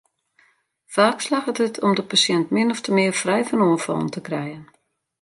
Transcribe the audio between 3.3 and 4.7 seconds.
fan oanfallen te krijen.